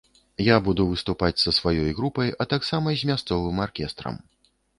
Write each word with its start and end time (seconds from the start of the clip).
Я 0.45 0.55
буду 0.67 0.81
выступаць 0.93 1.37
са 1.41 1.53
сваёй 1.57 1.91
групай, 1.99 2.33
а 2.41 2.49
таксама 2.55 2.95
з 3.03 3.11
мясцовым 3.11 3.63
аркестрам. 3.69 4.21